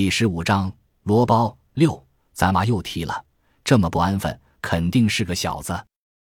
[0.00, 0.72] 第十五章
[1.02, 3.22] 罗包六，咱妈又踢了，
[3.62, 5.78] 这么不安分，肯定是个小子。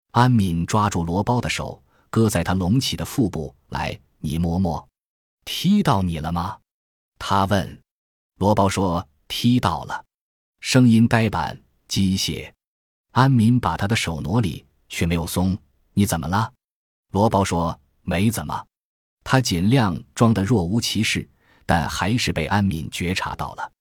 [0.10, 1.80] 安敏抓住罗包的手，
[2.10, 4.90] 搁在他隆起的腹部，来，你摸摸，
[5.46, 6.58] 踢到你了吗？
[7.20, 7.80] 他问。
[8.40, 10.04] 罗包说踢到了，
[10.62, 12.52] 声音呆板机械。
[13.12, 15.56] 安敏把他的手挪离，却没有松。
[15.94, 16.52] 你怎么了？
[17.12, 18.66] 罗包说没怎么。
[19.24, 21.30] 他尽量装得若无其事。
[21.70, 23.72] 但还是被安敏觉察到了，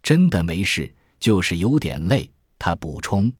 [0.00, 2.30] 真的没事，就是有点累。
[2.56, 3.32] 他补充，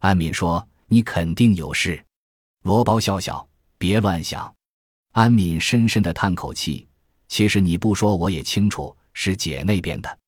[0.00, 2.04] 安敏说：“你肯定有事。”
[2.66, 4.52] 罗包笑笑：“别乱想。”
[5.14, 6.88] 安敏深深的叹口气
[7.28, 10.18] ：“其实你不说我也清楚，是姐那边的。”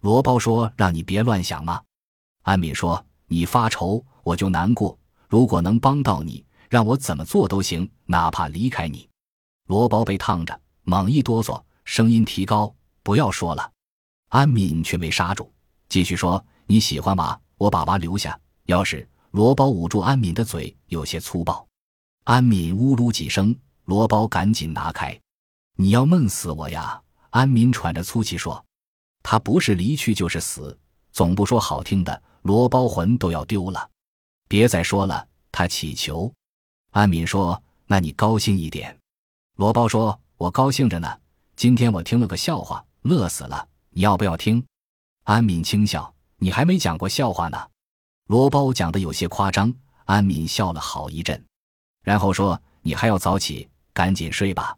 [0.00, 1.78] 罗包说：“让你别乱想吗？”
[2.40, 4.98] 安敏说：“你发愁，我就难过。
[5.28, 9.06] 如果能帮到你，让我怎么做都行，哪怕离开你。”
[9.68, 11.62] 罗包被烫着，猛一哆嗦。
[11.84, 13.70] 声音提高，不要说了。
[14.28, 15.52] 安敏却没刹住，
[15.88, 18.38] 继续说：“你喜欢娃，我把娃留下。
[18.66, 21.66] 要是罗包捂住安敏的嘴，有些粗暴。
[22.24, 25.18] 安敏呜噜几声，罗包赶紧拿开。
[25.76, 27.00] 你要闷死我呀！
[27.30, 28.64] 安敏喘着粗气说
[29.22, 30.78] ：“他不是离去就是死，
[31.12, 33.90] 总不说好听的，罗包魂都要丢了。
[34.48, 36.32] 别再说了。”他乞求。
[36.92, 38.98] 安敏说：“那你高兴一点。”
[39.56, 41.08] 罗包说：“我高兴着呢。”
[41.56, 43.68] 今天我听了个笑话，乐死了。
[43.90, 44.64] 你要不要听？
[45.24, 47.58] 安敏轻笑：“你还没讲过笑话呢。”
[48.28, 49.72] 罗包讲的有些夸张。
[50.04, 51.42] 安敏笑了好一阵，
[52.02, 54.76] 然后说：“你还要早起，赶紧睡吧。”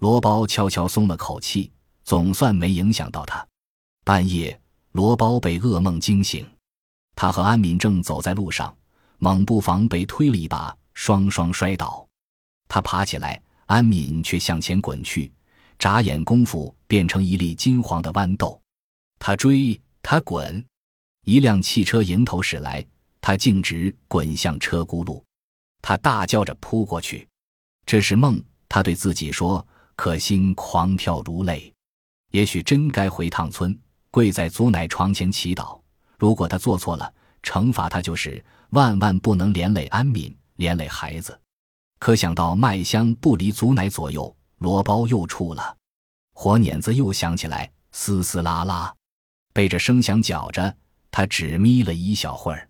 [0.00, 3.46] 罗包悄悄松了口气，总算没影响到他。
[4.04, 4.60] 半夜，
[4.92, 6.44] 罗包被噩梦惊醒，
[7.14, 8.76] 他和安敏正走在路上，
[9.18, 12.06] 猛不防被推了一把，双双摔倒。
[12.66, 15.32] 他爬起来，安敏却向前滚去。
[15.78, 18.60] 眨眼功夫变成一粒金黄的豌豆，
[19.18, 20.64] 他追，他滚，
[21.24, 22.84] 一辆汽车迎头驶来，
[23.20, 25.22] 他径直滚向车轱辘，
[25.82, 27.26] 他大叫着扑过去。
[27.84, 31.72] 这是梦，他对自己说，可心狂跳如泪。
[32.32, 33.78] 也许真该回趟村，
[34.10, 35.80] 跪在祖奶床前祈祷。
[36.18, 41.38] 如果他做错了，惩罚他就是万万不能连累安敏，连累孩子。
[41.98, 44.34] 可想到麦香不离祖奶左右。
[44.58, 45.76] 罗包又触了，
[46.32, 48.94] 火碾子又响起来，嘶嘶啦啦，
[49.52, 50.74] 被这声响搅着，
[51.10, 52.68] 他只眯了一小会儿。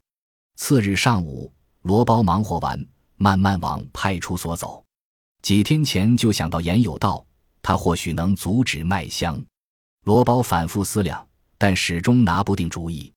[0.56, 1.52] 次日上午，
[1.82, 2.84] 罗包忙活完，
[3.16, 4.84] 慢慢往派出所走。
[5.42, 7.24] 几天前就想到严有道，
[7.62, 9.41] 他或许能阻止麦香。
[10.04, 11.24] 罗包反复思量，
[11.56, 13.12] 但始终拿不定主意。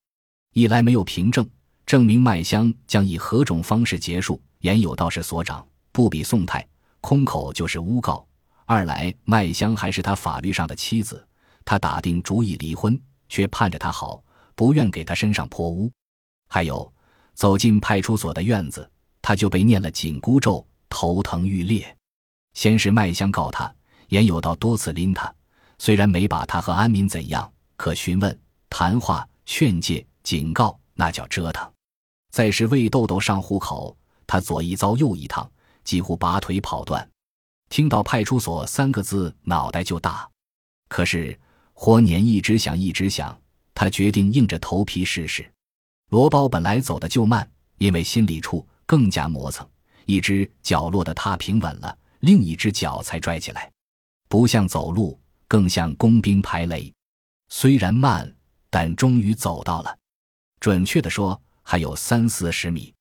[0.53, 1.47] 一来没有凭证
[1.88, 6.68] 证明麦香将以何种方式结束，严有道是所长，不比宋太，
[7.01, 8.28] 空口就是诬告。
[8.72, 11.28] 二来，麦香还是他法律上的妻子，
[11.66, 15.91] 他打定主意离婚，却盼着他好，不愿给他身上泼污。
[16.47, 16.94] 还有，
[17.34, 18.88] 走进派出所的院子，
[19.24, 21.97] 他就被念了紧箍咒，头疼欲裂。
[22.53, 23.74] 先是麦香告他，
[24.09, 25.34] 严有道多次拎他，
[25.80, 31.68] 虽然没把他和安民怎样，可询问、谈话、劝诫、警告，那叫折腾。
[32.30, 33.97] 再是魏豆豆上户口，
[34.28, 35.51] 他左一遭右一趟，
[35.84, 37.09] 几乎拔腿跑断。
[37.69, 40.28] 听到派出所三个字，脑袋就大。
[40.88, 41.40] 可是
[41.74, 43.40] 活年一直想，一直想，
[43.74, 45.50] 他决定硬着头皮试试。
[46.09, 49.68] 罗包本来走的就慢，因为心里处更加磨蹭。
[50.06, 53.72] 一只脚落得踏平稳了，另一只脚才拽起来，
[54.28, 56.91] 不像走路，更像工兵排雷。
[57.50, 58.36] 虽然慢，
[58.72, 59.96] 但终于走到了。
[60.59, 62.91] 准确的说，还有三四十米。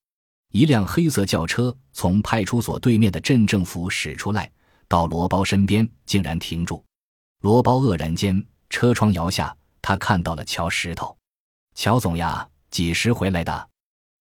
[0.52, 4.52] 一辆黑色轿车从派出所对面的镇政府驶出来。
[4.88, 6.82] 到罗包身边，竟然停住。
[7.42, 11.16] 罗包愕然间，车窗摇下，他看到了乔石头。
[11.74, 13.68] 乔总呀，几时回来的？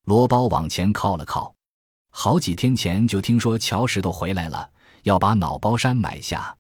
[0.04, 1.54] 罗包往前靠了靠。
[2.12, 4.70] 好几天前就听说乔石头回来了，
[5.04, 6.56] 要把脑包山买下。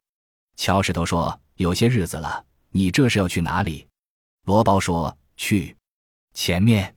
[0.56, 3.88] 乔石头说：“有些日子了，你这是要去哪里？”
[4.46, 5.76] 罗包说：“去
[6.34, 6.96] 前面。”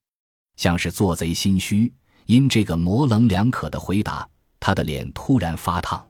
[0.56, 1.92] 像是做贼心虚，
[2.26, 6.09] 因这个模棱两可的回答，他的脸突然发烫。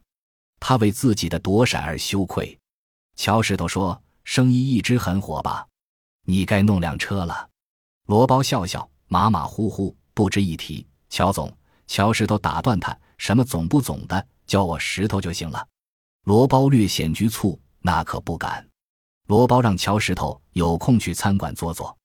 [0.61, 2.57] 他为自己的躲闪而羞愧。
[3.17, 5.67] 乔石头说：“生意一直很火吧？
[6.27, 7.49] 你该弄辆车了。”
[8.07, 10.87] 罗包笑笑，马马虎虎，不值一提。
[11.09, 11.53] 乔总，
[11.87, 15.67] 乔石头打断他：“什么总不总的，叫我石头就行了。”
[16.25, 18.65] 罗包略显局促：“那可不敢。”
[19.27, 21.97] 罗包让乔石头有空去餐馆坐坐。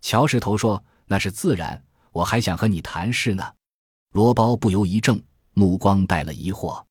[0.00, 1.82] 乔石头说：“那是自然，
[2.12, 3.44] 我还想和你谈事呢。”
[4.12, 5.22] 罗包不由一怔，
[5.52, 6.85] 目光带了疑惑。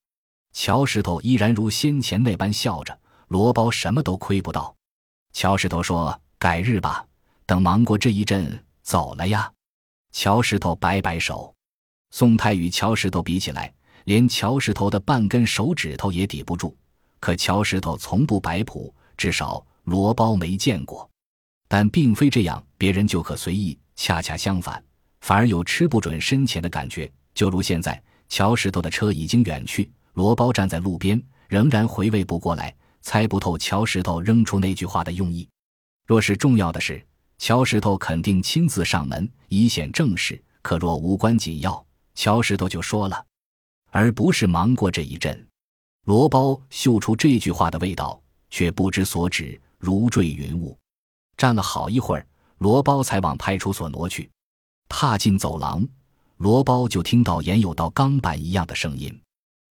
[0.55, 2.97] 乔石头依然如先前那般笑着，
[3.27, 4.73] 罗包什么都亏不到。
[5.33, 7.05] 乔石头说：“改日吧，
[7.45, 9.51] 等忙过这一阵，走了呀。
[10.13, 11.53] 乔石头摆摆手。
[12.11, 13.71] 宋太与乔石头比起来，
[14.05, 16.73] 连乔石头的半根手指头也抵不住。
[17.19, 21.07] 可乔石头从不摆谱，至少罗包没见过。
[21.67, 23.77] 但并非这样，别人就可随意。
[23.97, 24.81] 恰恰相反，
[25.19, 27.11] 反而有吃不准深浅的感觉。
[27.33, 35.47] 就如现在，乔石头的车已经远去，罗包站在路边，仍然回味不过来，猜不透乔石头扔出那句话的用意。
[36.07, 37.05] 若是重要的事，
[37.37, 43.25] 乔石头肯定亲自上门，以显正事；可若无关紧要，乔石头就说了，
[43.91, 45.45] 而不是忙过这一阵。
[46.05, 50.77] 罗包嗅出这句话的味道，却不知所指，如坠云雾。
[51.35, 52.25] 站了好一会儿，
[52.59, 54.31] 罗包才往派出所挪去。
[54.87, 55.85] 踏进走廊，
[56.37, 59.19] 罗包就听到严有道钢板一样的声音：“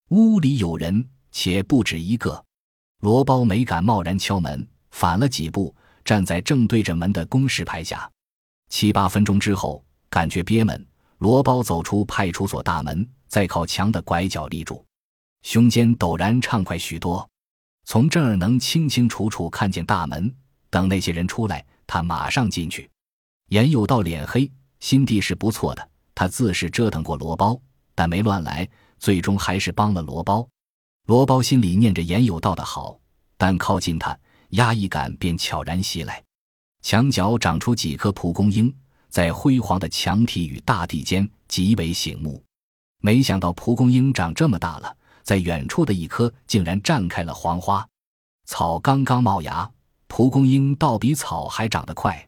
[0.09, 2.43] 屋里有人，且不止一个。”
[3.01, 5.75] 罗包没敢贸然敲门，反了几步，
[6.05, 8.11] 站在正对着门的公示牌下。
[8.71, 10.87] 七八分钟之后，感觉憋闷，
[11.19, 14.85] 罗包走出派出所大门，在靠墙的拐角立住，
[15.43, 17.29] 胸间陡然畅快许多。
[17.85, 20.35] 从这儿能清清楚楚看见大门。
[20.71, 22.91] 等那些人出来，他马上进去。
[23.51, 25.89] 严有道脸黑，心地是不错的。
[26.15, 27.61] 他自是折腾过罗包，
[27.95, 28.69] 但没乱来，
[29.05, 30.49] 最终还是帮了罗包。
[31.07, 32.99] 罗包心里念着严有道的好，
[33.37, 34.19] 但靠近他，
[34.53, 36.25] 压抑感便悄然袭来。
[36.81, 38.75] 墙角长出几棵蒲公英，
[39.11, 42.43] 在辉煌的墙体与大地间极为醒目。
[43.03, 47.87] 没想到蒲公英长这么大了，在远处的一棵竟然绽开了黄花，
[48.47, 49.71] 草刚刚冒芽。
[50.07, 52.27] 蒲公英倒比草还长得快，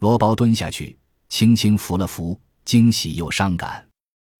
[0.00, 0.98] 罗包蹲下去，
[1.28, 3.88] 轻轻扶了扶，惊喜又伤感。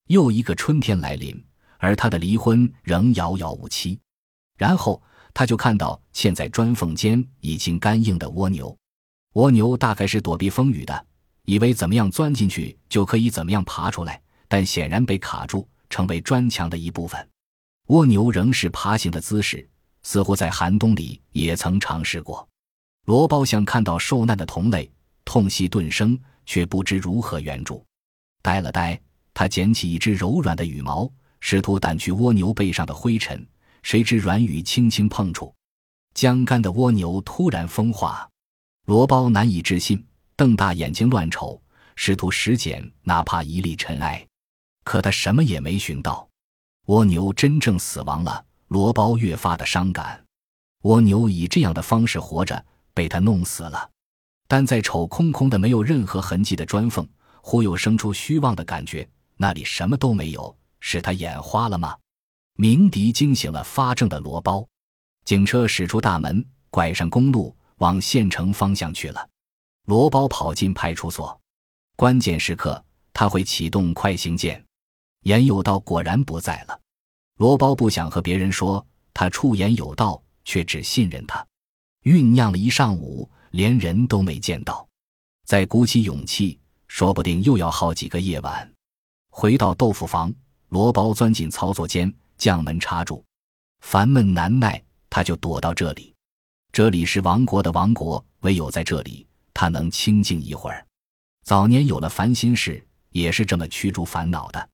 [0.09, 1.41] 又一个春天来临，
[1.79, 3.99] 而他的离婚仍遥遥无期。
[4.57, 5.03] 然后
[5.33, 8.77] 他就看到嵌在砖缝间已经干硬的蜗牛，
[9.35, 11.07] 蜗牛大概是躲避风雨的，
[11.45, 17.29] 以为怎么样钻进去就可以怎么样爬出来，但显然被卡住，成为砖墙的一部分。
[17.87, 19.67] 蜗牛仍是爬行的姿势，
[20.03, 22.47] 似乎在寒冬里也曾尝试过。
[23.07, 24.91] 罗包像看到受难的同类，
[25.25, 27.83] 痛惜顿生，却不知如何援助。
[28.43, 29.01] 呆了呆，
[29.33, 33.47] 他捡起一只柔软的羽毛，试图掸去蜗牛背上的灰尘。
[33.83, 35.55] 谁知软羽轻轻碰触，
[36.15, 38.29] 僵干的蜗牛突然风化。
[38.87, 40.05] 罗包难以置信，
[40.37, 41.61] 瞪大眼睛乱瞅，
[41.97, 44.27] 试图拾捡哪怕一粒尘埃，
[44.85, 46.29] 可他什么也没寻到。
[46.87, 50.25] 蜗牛真正死亡了，罗包越发的伤感。
[50.83, 52.65] 蜗牛以这样的方式活着。
[52.95, 53.89] 被他弄死了，
[54.49, 57.09] 但在瞅空空的、没有任何痕迹的砖缝，
[57.41, 59.09] 忽又生出虚妄的感觉。
[59.37, 61.97] 那里什么都没有，是他眼花了吗？
[62.55, 64.67] 鸣笛惊醒了发怔的罗包。
[65.25, 69.29] 警车驶出大门，拐上公路，往县城方向去了。
[69.85, 71.39] 罗包跑进派出所，
[71.97, 72.83] 关键时刻
[73.13, 74.65] 他会启动快行键。
[75.23, 76.81] 严有道果然不在了。
[77.37, 81.47] 罗包不想和别人说他出言有道，却只信任他。
[82.05, 84.89] 酝酿了一上午，连人都没见到，
[85.45, 88.73] 再鼓起勇气，说不定又要好几个夜晚。
[89.31, 90.33] 回到豆腐房，
[90.69, 93.25] 罗包钻进操作间，将门插住，
[93.81, 96.15] 烦闷难耐，他就躲到这里。
[96.73, 100.87] 这里是王国的王国，唯有在这里，他能清静一会儿。
[101.45, 104.69] 早年有了烦心事，也是这么驱逐烦恼的。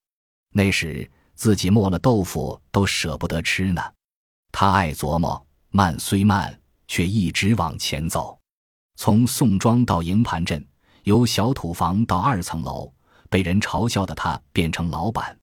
[0.52, 3.82] 那时自己磨了豆腐都舍不得吃呢。
[4.52, 6.58] 他爱琢磨，慢虽慢。
[6.86, 8.38] 却一直往前走，
[8.96, 10.64] 从宋庄到营盘镇，
[11.04, 12.92] 由小土房到二层楼，
[13.30, 15.34] 被人嘲笑的他变成老板。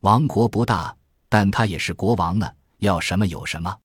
[0.00, 0.96] 王国不大，
[1.28, 3.76] 但他也是国王呢，要什么有什么。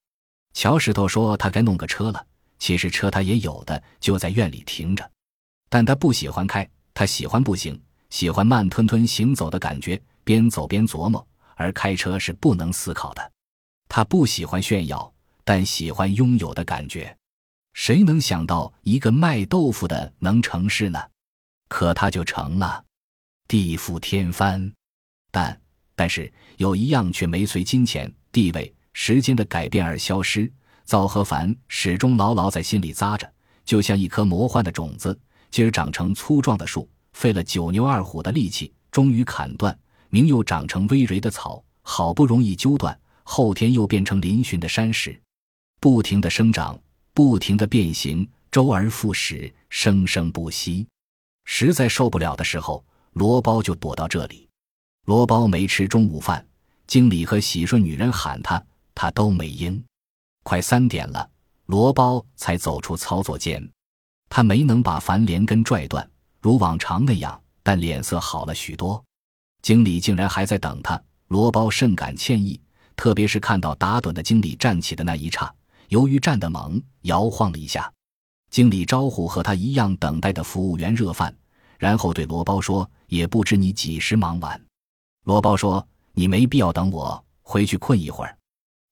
[0.54, 2.26] 乔石头说他该弄个车了，
[2.60, 5.10] 其实车他也有的，就在院里停着，
[5.70, 11.26] 但他不喜欢开，他喜欢步行，喜欢慢吞吞行走的感觉，边走边琢磨。
[11.56, 13.32] 而开车是不能思考的，
[13.88, 15.12] 他不喜欢炫耀。
[15.46, 17.18] 但喜欢拥有的感觉，
[17.74, 21.04] 谁能想到一个卖豆腐的能成事呢？
[21.68, 22.86] 可他就成了，
[23.46, 24.72] 地覆天翻。
[25.32, 25.60] 但
[25.96, 30.52] 但是有一样却没随金钱、地位、时间的改变而消失。
[30.86, 33.32] 赵和凡始终牢牢在心里扎着，
[33.64, 35.18] 就像一颗魔幻的种子，
[35.50, 39.74] 今儿长成粗壮的树，费了九牛二虎的力气，终于砍断；
[40.10, 45.18] 明又长成葳蕤的草，好不容易揪断，后天又变成嶙峋的山石。
[45.80, 46.78] 不停的生长，
[47.14, 50.86] 不停的变形，周而复始，生生不息。
[51.46, 54.50] 实在受不了的时候，罗包就躲到这里。
[55.06, 56.46] 罗包没吃中午饭，
[56.88, 58.64] 经理和洗顺女人喊他，
[58.96, 59.84] 他都没应。
[60.44, 61.30] 快三点了，
[61.66, 63.70] 罗包才走出操作间。
[64.30, 69.04] 他没能把樊连根拽断，如往常那样，但脸色好了许多。
[69.62, 72.60] 经理竟然还在等他，罗包甚感歉意，
[72.96, 75.54] 特别是看到打盹的经理站起的那一刹，
[75.90, 77.92] 由于站得猛，摇晃了一下。
[78.50, 81.36] 经理招呼和他一样等待的服务员热饭，
[81.78, 84.60] 然后对罗包说：“也不知你几时忙完。”
[85.24, 88.38] 罗包说：“你没必要等我，回去困一会儿。”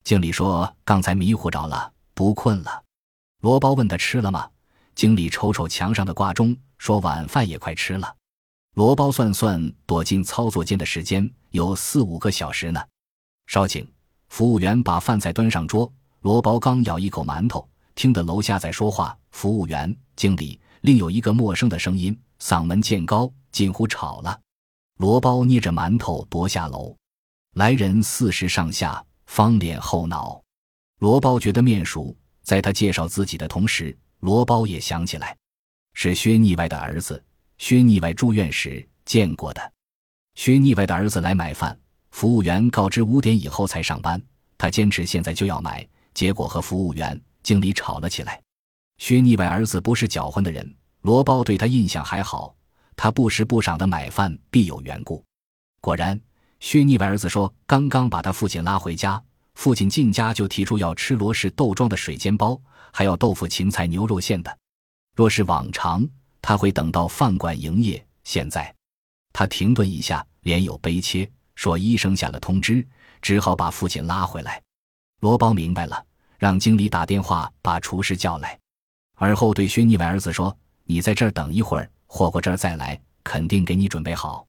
[0.03, 2.83] 经理说：“刚才迷糊着了，不困了。”
[3.41, 4.49] 罗包问他吃了吗？
[4.95, 8.15] 经理瞅瞅墙上的挂钟，说：“晚饭也快吃了。”
[8.75, 12.81] 罗包算算躲进操作间的时间，有四五个小时呢。
[13.47, 13.85] 稍请，
[14.29, 15.91] 服务员把饭菜端上桌。
[16.21, 17.67] 罗包刚咬一口馒头。
[17.93, 24.39] 听得楼下在说话，服务员、经理，另有一个陌生的声音，嗓门渐高，近乎吵了。
[25.01, 26.95] 罗包捏着馒头夺下楼，
[27.55, 30.39] 来人四十上下，方脸后脑。
[30.99, 35.35] 罗包觉得面熟，在他介绍自己的同时，罗包也想起来，
[35.95, 37.19] 是薛腻歪的儿子。
[37.57, 39.73] 薛腻歪住院时见过的。
[40.35, 41.75] 薛腻歪的儿子来买饭，
[42.11, 44.21] 服务员告知五点以后才上班，
[44.55, 47.19] 他坚持现在就要买，结果和服务员。
[47.41, 48.39] 经理吵了起来。
[48.99, 52.55] 薛腻歪儿子不是搅混的人，罗包对他印象还好。
[53.03, 55.25] 他不时不赏的买饭必有缘故。
[55.81, 56.21] 果然，
[56.59, 59.19] 薛腻歪儿子说，刚刚把他父亲拉回家，
[59.55, 62.61] 父亲进家就提出要吃罗氏豆庄的水煎包，
[62.93, 64.55] 还要豆腐芹菜牛肉馅的。
[65.15, 66.07] 若是往常，
[66.43, 68.05] 他会等到饭馆营业。
[68.23, 68.71] 现在，
[69.33, 72.87] 他停顿一下，脸有悲切，说医生下了通知，
[73.19, 74.61] 只好把父亲拉回来。
[75.21, 76.05] 罗包明白了。
[76.37, 78.59] 让经理打电话把厨师叫来，
[79.15, 80.55] 而后对薛腻歪儿子说
[80.85, 84.45] ：“你在这儿等一会儿，霍霍这儿再来，肯定给你准备好。”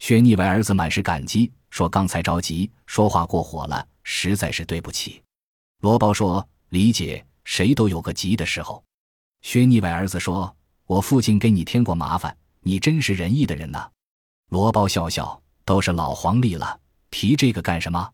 [0.00, 5.22] 薛逆歪儿子满是感激，说：“刚才着急，说话过火了，实在是对不起。”
[5.82, 8.82] 罗包说：“理解，谁都有个急的时候。”
[9.42, 10.54] 薛逆歪儿子说
[10.86, 13.88] ：“我父亲给你添过麻烦，你真是仁义的人呐。”
[14.50, 18.12] 罗包笑笑：“都是老黄历了，提这个干什么？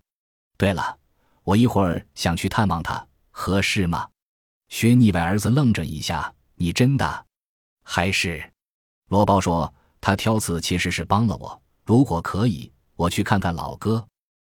[0.59, 0.99] 对了，
[1.45, 4.07] 我一会儿想去探望他。”合适吗？
[4.69, 7.27] 薛逆歪儿子愣着一下，你真的
[7.83, 8.52] 还是？
[9.13, 14.03] 罗包说他挑刺其实是帮了我，如果可以，我去看看老哥。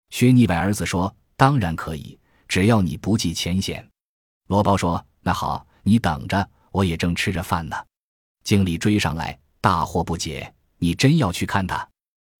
[0.09, 3.87] 薛腻歪儿子说当然可以，只要你不计前嫌。
[4.47, 7.75] 罗包说那好，你等着，我也正吃着饭呢。
[8.43, 11.87] 经理追上来，大惑不解，你真要去看他？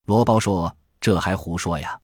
[0.08, 2.00] 罗包说这还胡说呀！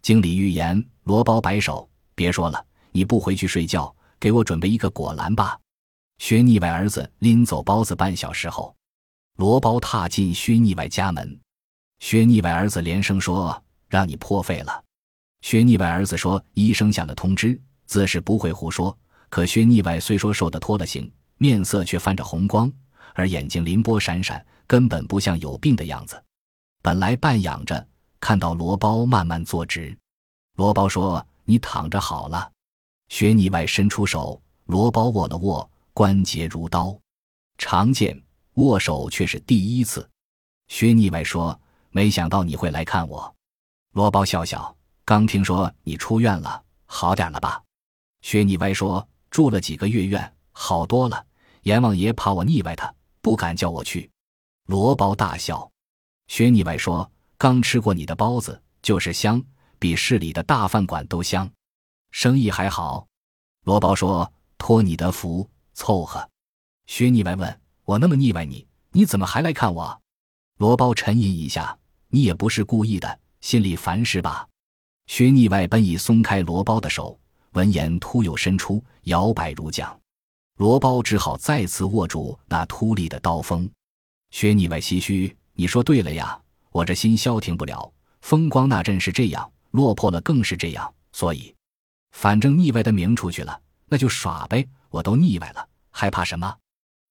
[0.00, 2.64] 经理欲言，罗包摆手，别说了。
[2.92, 5.60] 你不回去睡觉，给我准备一个果篮吧。
[6.16, 7.94] 薛腻歪儿子拎走包子。
[7.94, 8.74] 半小时后，
[9.36, 11.38] 罗包踏进薛腻歪家门。
[11.98, 14.84] 薛腻歪儿子连声说：“让你破费了。”
[15.42, 18.96] 薛腻歪儿子说：“医生下了通知，自是不会胡说。”
[19.30, 22.72] 可薛腻歪虽说瘦得脱了形，面色却泛着红光，
[23.14, 26.20] 而眼睛鳞波闪闪，根本不像有病的样子。
[26.82, 27.86] 本来半仰着，
[28.18, 29.96] 看到罗包慢慢坐直，
[30.56, 32.50] 罗包说：“你躺着好了。”
[33.08, 36.98] 薛腻歪伸出手，罗包握了握，关节如刀。
[37.56, 38.20] 常见
[38.60, 40.08] 握手却是第一次。
[40.68, 41.58] 薛腻歪说
[41.90, 43.34] ：“没想到你会来看我。”
[43.92, 47.62] 罗包笑笑：“刚听说你出院了，好点了吧？”
[48.22, 51.26] 薛腻歪说：“住了几个月院，好多了。
[51.62, 54.10] 阎王爷怕我腻歪他，不敢叫我去。”
[54.66, 55.68] 罗包大笑。
[56.28, 59.42] 薛腻歪说：“刚吃过你的包子，就是香，
[59.78, 61.50] 比市里的大饭馆都香。”
[62.12, 63.06] 生意还好，
[63.64, 66.28] 罗包说：“托你的福，凑合。”
[66.86, 67.59] 薛腻歪问
[67.90, 70.00] ：“我那么腻歪你，你怎么还来看我？”
[70.58, 74.46] 罗包沉吟一下：“你也不是故意的，心里烦是吧？”
[75.08, 77.18] 薛腻歪本已松开罗包的手，
[77.54, 79.98] 闻言突又伸出，摇摆如桨。
[80.58, 83.68] 罗包只好再次握住那秃立的刀锋。
[84.30, 87.92] 薛腻歪唏嘘：“你说对了呀，我这心消停不了。
[88.20, 91.52] 风光那阵是这样，落魄了更是这样，所以……”
[92.14, 94.64] 反正腻歪的名出去了，那就耍呗。
[94.90, 96.56] 我都腻歪了，还怕什么？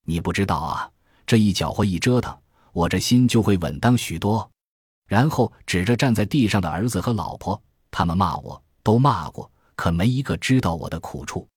[0.10, 0.89] 你不知道啊，
[1.28, 2.36] 这一搅和一折腾，
[2.74, 4.50] 我这心就会稳当许多。
[5.06, 7.62] 然后指着站在地上的儿子和老婆，
[7.92, 11.48] 他们骂我，都骂过，可没一个知道我的苦处。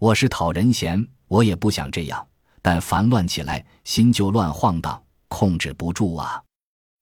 [0.00, 2.26] 我是讨人嫌，我也不想这样，
[2.60, 6.42] 但烦乱起来，心就乱晃荡，控制不住啊。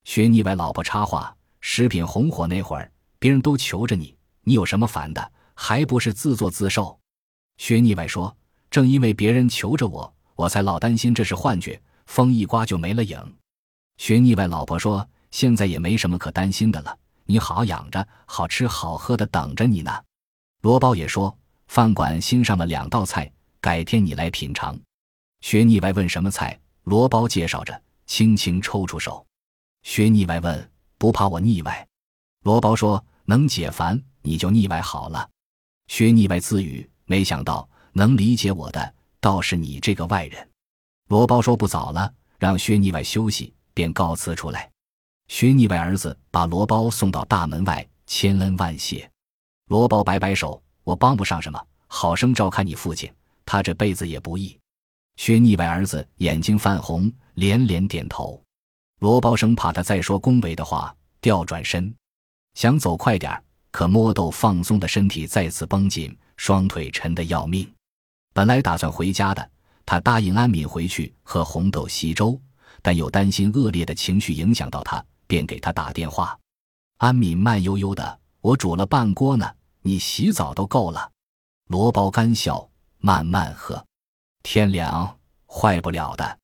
[0.04, 5.33] 薛腻歪老婆插话：食品红火那会儿，别人都求着你，你有什么烦的？
[5.54, 7.00] 还不是自作自受，
[7.57, 8.37] 薛腻歪说
[8.71, 13.18] ：“正因为别人求着我，我才老担心这是幻觉，风一刮就没了影。”
[13.99, 19.92] 薛腻歪老婆说：“现在也没什么可担心的了，你好养着，好吃好喝的等着你呢。”
[20.62, 21.37] 罗包也说
[21.68, 23.30] ：“饭馆新上了两道菜，
[23.61, 24.78] 改天你来品尝。”
[25.42, 29.26] 薛腻歪问什么菜，罗包介绍着，轻轻抽出手。
[29.82, 31.87] 薛腻歪问：“不怕我腻歪？”
[32.44, 35.28] 罗包说：“能解烦，你就腻歪好了。”
[35.88, 40.48] 薛腻歪自语：“没想到能理解我的，倒是你这个外人。”
[41.08, 44.68] 罗包说：“不早了，让薛腻歪休息。”便告辞出来。
[45.28, 49.08] 薛腻歪儿子把罗包送到大门外，千恩万谢。
[49.68, 53.10] 罗包摆摆手：“我帮不上什么，好生照看你父亲，
[53.46, 54.58] 他这辈子也不易。”
[55.16, 58.42] 薛腻歪儿子眼睛泛红，连连点头。
[58.98, 61.94] 罗包生怕他再说恭维的话，调转身
[62.54, 67.72] 想走快点可摸豆放松的身体再次绷紧，双腿沉得要命。
[68.32, 69.50] 本来打算回家的，
[69.84, 72.40] 他答应安敏回去喝红豆稀粥，
[72.82, 76.38] 但又担心恶劣的情绪影响到他，便给他打电话。
[76.99, 79.50] 安敏慢悠悠的：“我煮了半锅呢，
[79.82, 81.10] 你洗澡都够了。”
[81.68, 82.68] 罗包干笑
[82.99, 83.84] ：“慢慢喝。”
[84.42, 86.38] 天凉，坏不了的。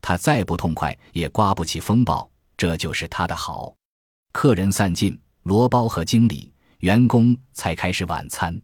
[0.00, 2.28] 他再不痛快，也刮不起风暴。
[2.56, 3.74] 这就是他的好。
[4.32, 8.58] 客人散尽，罗包和经理、员工才开始晚餐。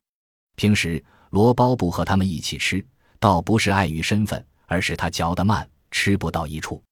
[0.55, 1.03] 平时
[1.33, 2.85] 罗包不和他们一起吃，
[3.19, 6.83] 倒不是碍于身份，而是他嚼得慢，吃不到一处。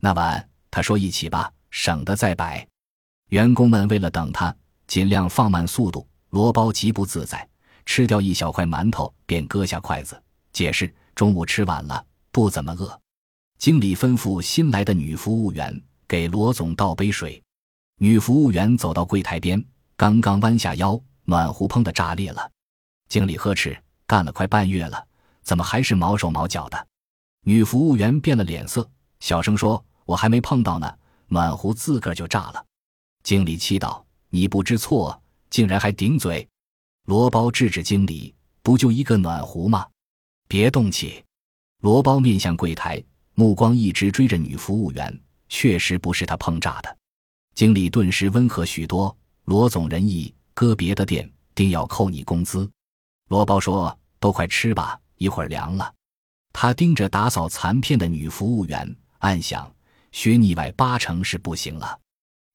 [0.00, 2.64] 那晚他说：“一起吧，省得再摆。”
[3.30, 4.54] 员工们为了等他，
[4.86, 6.06] 尽量放慢速度。
[6.28, 7.44] 罗包极不自在，
[7.84, 10.16] 吃掉一小块馒头，便搁下筷子，
[10.52, 10.94] 解释。
[11.16, 12.96] 中午吃晚了，不怎么饿。
[13.58, 17.42] 经理吩咐新来的女服务员给罗总倒杯水。
[17.98, 19.62] 女服务员走到柜台边，
[19.96, 22.48] 刚刚弯下腰，暖壶砰的炸裂了。
[23.10, 23.76] 经理呵斥
[24.06, 25.04] ：“干了快半月了，
[25.42, 26.86] 怎么还是毛手毛脚的？”
[27.44, 28.88] 女服务员变了脸色，
[29.18, 32.64] 小声说：“我还没碰到呢，暖壶自个儿就炸了。”
[33.24, 36.48] 经理气道：“你不知错，竟然还顶嘴！”
[37.06, 39.84] 罗包制止经理：“不就一个暖壶吗？”
[40.46, 41.24] 别动气！
[41.80, 43.02] 罗包面向柜台，
[43.34, 45.20] 目光一直追着女服务员。
[45.48, 46.96] 确实不是他碰炸的。
[47.56, 49.14] 经理顿时温和许多。
[49.46, 52.70] 罗总仁义，搁别的店定要扣你工资。
[53.30, 55.94] 罗包说：“都快吃吧，一会儿凉了。”
[56.52, 59.72] 他盯着打扫残片的女服务员，暗想：
[60.10, 61.96] 薛腻歪八成是不行了。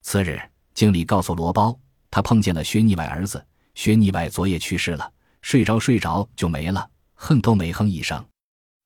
[0.01, 0.38] 次日，
[0.73, 1.79] 经理告诉罗包，
[2.11, 3.43] 他碰见了薛腻歪儿子。
[3.73, 5.09] 薛腻歪昨夜去世了，
[5.41, 6.89] 睡着睡着就没了。
[7.13, 8.21] 哼都没哼一声，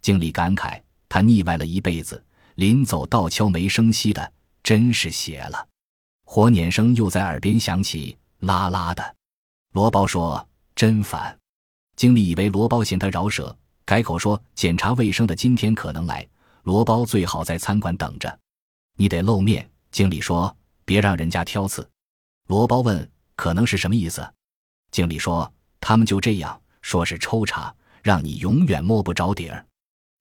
[0.03, 2.23] 经理感慨：他腻歪了一辈子，
[2.53, 5.67] 临走倒悄没声息的，真是邪了。
[6.23, 9.15] 火捻声又在耳边响起，啦啦的。
[9.73, 11.35] 罗包说：“真烦。”
[11.99, 16.25] 经理以为罗包嫌他饶舌，改口说：“检查卫生的今天可能来，
[16.63, 18.39] 罗包最好在餐馆等着。
[18.95, 21.85] 你得露面。”经理说：“别让人家挑刺。”
[22.47, 24.25] 罗包问：“可能是什么意思？”
[24.91, 29.65] 经理说：“他们就这样说是抽查。”让你永远摸不着底儿。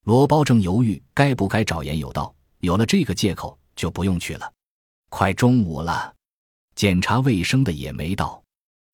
[0.04, 4.52] 罗包正犹豫该不该找言有道，有了这个借口就不用去了。
[5.10, 6.12] 快中午了，
[6.74, 8.42] 检查卫生的也没到。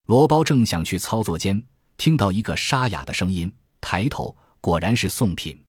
[0.04, 1.64] 罗包正想去操作间，
[1.96, 5.60] 听到一个沙哑的声音，抬头果然是宋品。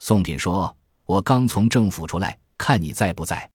[0.00, 3.48] 宋品说：“我刚从政府出来，看你在不在。”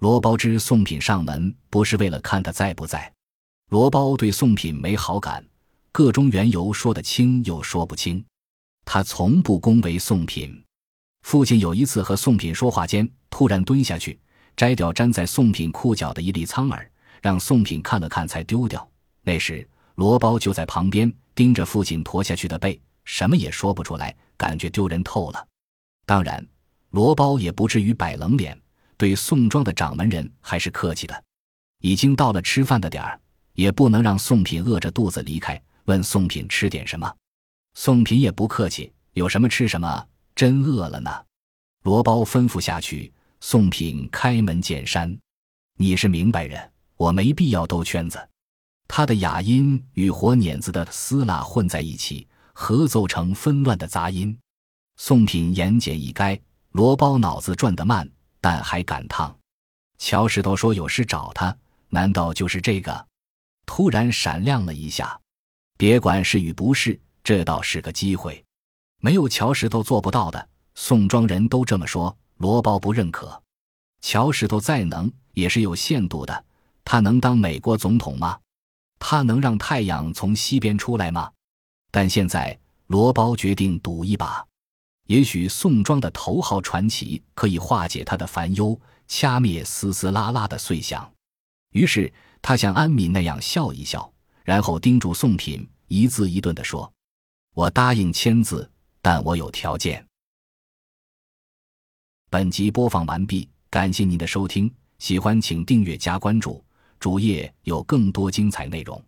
[0.00, 3.10] 罗包知宋品上门不是为了看他在不在。
[3.70, 5.44] 罗包对宋品没好感，
[5.92, 8.22] 个中缘由说得清又说不清。
[8.84, 10.62] 他从不恭维宋品。
[11.22, 14.18] 父亲有一次和宋品说话间，突然蹲下去
[14.56, 16.90] 摘掉粘在宋品裤脚的一粒苍耳，
[17.22, 18.86] 让宋品看了看才丢掉。
[19.22, 25.48] 那时罗包就在旁边盯着父亲驼下去的背，什么也说不出来，感觉丢人透了。
[26.06, 26.46] 当然，
[26.90, 28.58] 罗包也不至于摆冷脸，
[28.96, 31.24] 对宋庄的掌门人还是客气的。
[31.80, 33.20] 已经到了吃饭的点儿，
[33.54, 37.12] 也不能让宋品饿着肚子离开，问宋品吃点什么。
[37.74, 41.10] 宋品也不客气，有什么吃什么，真饿了呢。
[41.82, 45.14] 罗包吩咐下去，宋品开门见山
[45.76, 48.18] ：“你是明白人，我没必要兜圈子。”
[48.86, 54.36] 他的哑音与火碾子的撕拉混在一起，合奏成纷乱的杂音。
[54.96, 56.40] 宋品言简意赅，
[56.72, 58.08] 罗包脑子转得慢，
[58.40, 59.36] 但还赶趟。
[59.98, 61.56] 乔石头说有事找他，
[61.88, 63.06] 难道就是这个？
[63.66, 65.18] 突然闪亮了一下，
[65.76, 67.00] 别管是与不是。
[67.24, 68.44] 这倒是个机会，
[69.00, 70.48] 没有乔石头做不到的。
[70.74, 73.42] 宋庄人都这么说，罗包不认可。
[74.02, 76.44] 乔石头再能，也是有限度的。
[76.84, 78.38] 他能当美国总统吗？
[79.06, 81.30] 他能让太阳从西边出来吗？
[81.90, 84.42] 但现在罗包决定赌一把，
[85.08, 91.12] 也许宋庄的头号传奇可以化解他的烦忧，掐灭嘶嘶啦啦的碎响。
[91.72, 94.10] 于是他像安敏那样笑一笑，
[94.42, 96.90] 然后叮嘱宋品，一字一顿地说。
[97.52, 98.68] 我答应签字，
[99.02, 100.02] 但我有条件。
[102.30, 106.64] 本集播放完毕，感谢您的收听，喜欢请订阅加关注，
[107.04, 108.98] 主页有更多精彩内容。